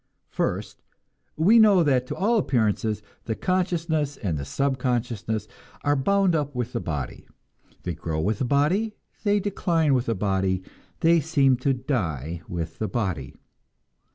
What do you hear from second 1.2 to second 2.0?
we know